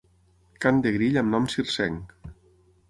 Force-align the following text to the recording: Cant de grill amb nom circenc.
Cant 0.65 0.81
de 0.85 0.93
grill 0.97 1.21
amb 1.23 1.31
nom 1.37 1.47
circenc. 1.57 2.19